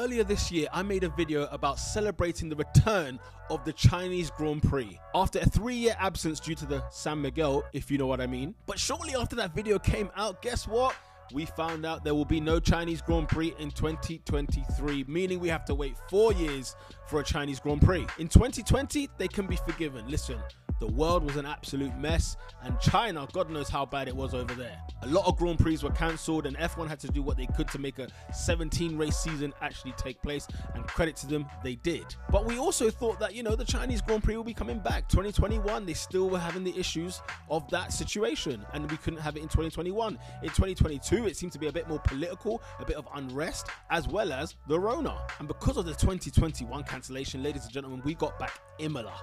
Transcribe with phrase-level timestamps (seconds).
[0.00, 4.62] earlier this year, I made a video about celebrating the return of the Chinese Grand
[4.62, 8.20] Prix after a three year absence due to the San Miguel, if you know what
[8.20, 8.54] I mean.
[8.66, 10.96] But shortly after that video came out, guess what?
[11.32, 15.64] we found out there will be no Chinese Grand Prix in 2023, meaning we have
[15.66, 16.74] to wait four years
[17.06, 18.04] for a Chinese Grand Prix.
[18.18, 20.08] In 2020, they can be forgiven.
[20.08, 20.40] Listen,
[20.80, 24.54] the world was an absolute mess, and China, God knows how bad it was over
[24.54, 24.80] there.
[25.02, 27.68] A lot of Grand Prix were cancelled, and F1 had to do what they could
[27.68, 32.16] to make a 17 race season actually take place, and credit to them, they did.
[32.30, 35.08] But we also thought that, you know, the Chinese Grand Prix will be coming back.
[35.08, 39.42] 2021, they still were having the issues of that situation, and we couldn't have it
[39.42, 40.18] in 2021.
[40.42, 44.08] In 2022, it seemed to be a bit more political, a bit of unrest, as
[44.08, 45.18] well as the Rona.
[45.38, 49.14] And because of the 2021 cancellation, ladies and gentlemen, we got back Imola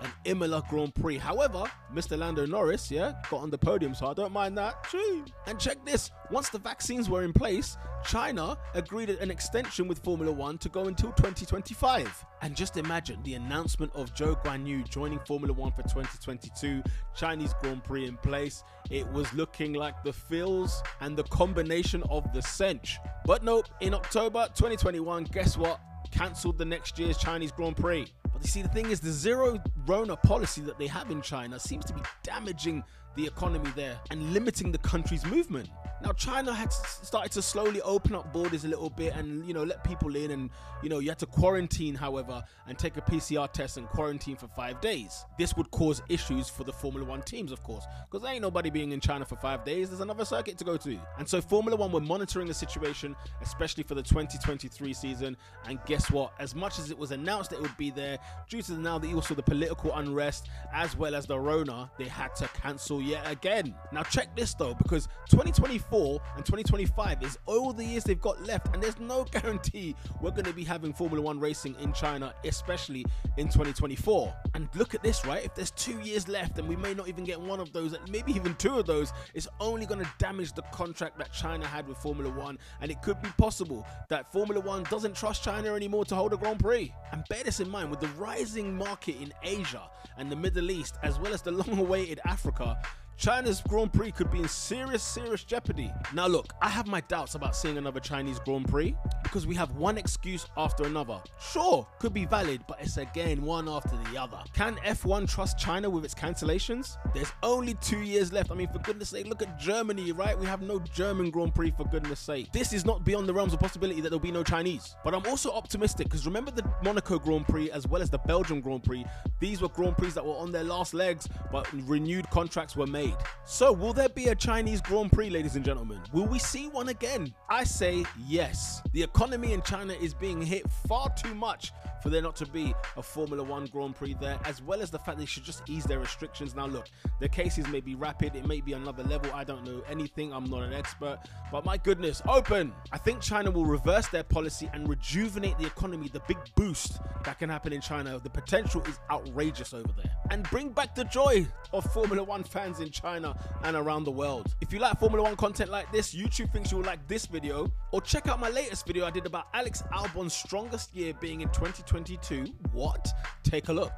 [0.00, 1.18] an Imola Grand Prix.
[1.18, 1.64] However,
[1.94, 2.18] Mr.
[2.18, 4.86] Lando Norris, yeah, got on the podium, so I don't mind that.
[4.90, 5.24] Gee.
[5.46, 10.32] And check this once the vaccines were in place, China agreed an extension with Formula
[10.32, 12.24] One to go until 2025.
[12.42, 16.82] And just imagine the announcement of Zhou Guanyu joining Formula One for 2022,
[17.14, 18.62] Chinese Grand Prix in place.
[18.90, 22.98] It was looking like the feels and the combination of the cinch.
[23.24, 25.80] But nope, in October 2021, guess what?
[26.10, 28.06] Cancelled the next year's Chinese Grand Prix.
[28.36, 31.58] But you see, the thing is, the zero Rona policy that they have in China
[31.58, 32.84] seems to be damaging
[33.14, 35.70] the economy there and limiting the country's movement.
[36.02, 39.64] Now China had started to slowly open up borders a little bit and you know
[39.64, 40.50] let people in and
[40.82, 44.46] you know you had to quarantine however and take a PCR test and quarantine for
[44.48, 45.24] 5 days.
[45.38, 48.68] This would cause issues for the Formula 1 teams of course because there ain't nobody
[48.68, 50.98] being in China for 5 days there's another circuit to go to.
[51.18, 56.10] And so Formula 1 were monitoring the situation especially for the 2023 season and guess
[56.10, 58.18] what as much as it was announced that it would be there
[58.50, 62.34] due to now the also the political unrest as well as the Rona they had
[62.36, 63.74] to cancel yet again.
[63.92, 68.42] Now check this though because 2024 2024 and 2025 is all the years they've got
[68.44, 72.34] left, and there's no guarantee we're going to be having Formula One racing in China,
[72.44, 73.04] especially
[73.36, 74.34] in 2024.
[74.54, 75.44] And look at this, right?
[75.44, 78.32] If there's two years left and we may not even get one of those, maybe
[78.32, 81.98] even two of those, it's only going to damage the contract that China had with
[81.98, 86.14] Formula One, and it could be possible that Formula One doesn't trust China anymore to
[86.14, 86.92] hold a Grand Prix.
[87.12, 89.82] And bear this in mind with the rising market in Asia
[90.18, 92.78] and the Middle East, as well as the long awaited Africa.
[93.16, 95.90] China's Grand Prix could be in serious, serious jeopardy.
[96.12, 99.70] Now, look, I have my doubts about seeing another Chinese Grand Prix because we have
[99.72, 101.22] one excuse after another.
[101.40, 104.38] Sure, could be valid, but it's again one after the other.
[104.52, 106.98] Can F1 trust China with its cancellations?
[107.14, 108.50] There's only two years left.
[108.50, 110.38] I mean, for goodness sake, look at Germany, right?
[110.38, 112.52] We have no German Grand Prix, for goodness sake.
[112.52, 114.94] This is not beyond the realms of possibility that there'll be no Chinese.
[115.04, 118.60] But I'm also optimistic because remember the Monaco Grand Prix as well as the Belgium
[118.60, 119.06] Grand Prix?
[119.40, 123.05] These were Grand Prix that were on their last legs, but renewed contracts were made
[123.44, 126.00] So, will there be a Chinese Grand Prix, ladies and gentlemen?
[126.12, 127.34] Will we see one again?
[127.48, 128.82] I say yes.
[128.92, 131.72] The economy in China is being hit far too much
[132.06, 134.98] for there not to be a Formula One Grand Prix there, as well as the
[135.00, 136.54] fact they should just ease their restrictions.
[136.54, 136.86] Now, look,
[137.18, 139.32] the cases may be rapid, it may be another level.
[139.34, 141.18] I don't know anything, I'm not an expert,
[141.50, 142.72] but my goodness, open!
[142.92, 147.40] I think China will reverse their policy and rejuvenate the economy, the big boost that
[147.40, 148.20] can happen in China.
[148.22, 152.78] The potential is outrageous over there, and bring back the joy of Formula One fans
[152.78, 154.54] in China and around the world.
[154.60, 158.02] If you like Formula One content like this, YouTube thinks you'll like this video, or
[158.02, 162.52] check out my latest video I did about Alex Albon's strongest year being in 2022.
[162.72, 163.08] What?
[163.42, 163.96] Take a look.